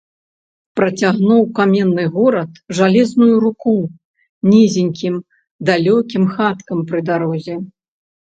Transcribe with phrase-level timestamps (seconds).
[0.79, 3.75] Працягнуў каменны горад жалезную руку
[4.51, 5.15] нізенькім,
[5.71, 7.55] далёкім хаткам пры дарозе.